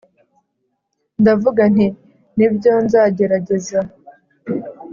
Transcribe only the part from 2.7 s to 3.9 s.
nzagerageza.